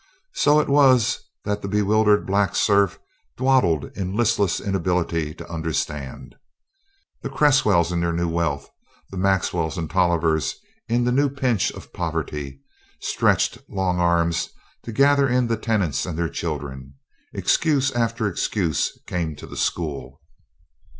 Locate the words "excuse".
17.31-17.91, 18.27-18.97